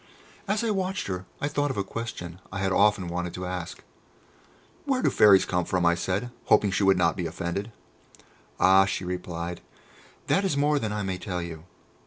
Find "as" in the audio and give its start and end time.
0.47-0.63